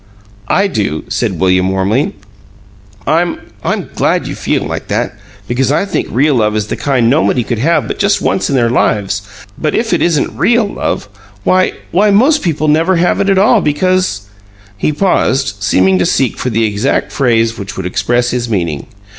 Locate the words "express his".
17.85-18.49